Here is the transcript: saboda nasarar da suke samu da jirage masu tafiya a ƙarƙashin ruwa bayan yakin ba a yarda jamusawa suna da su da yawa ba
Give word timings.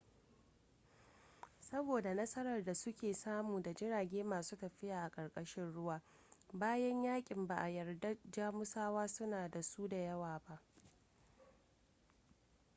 saboda 1.59 2.13
nasarar 2.13 2.63
da 2.63 2.73
suke 2.75 3.13
samu 3.13 3.61
da 3.61 3.73
jirage 3.73 4.23
masu 4.23 4.57
tafiya 4.57 5.03
a 5.05 5.09
ƙarƙashin 5.09 5.73
ruwa 5.73 6.01
bayan 6.53 7.03
yakin 7.03 7.47
ba 7.47 7.55
a 7.55 7.67
yarda 7.69 8.15
jamusawa 8.31 9.07
suna 9.07 9.49
da 9.49 9.61
su 9.63 9.87
da 9.87 9.97
yawa 9.97 10.41
ba 10.47 10.61